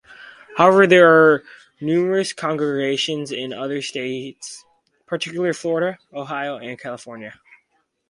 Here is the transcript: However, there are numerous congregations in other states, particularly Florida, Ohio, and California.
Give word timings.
However, 0.57 0.87
there 0.87 1.13
are 1.31 1.43
numerous 1.79 2.33
congregations 2.33 3.31
in 3.31 3.53
other 3.53 3.83
states, 3.83 4.65
particularly 5.05 5.53
Florida, 5.53 5.99
Ohio, 6.11 6.57
and 6.57 6.79
California. 6.79 7.39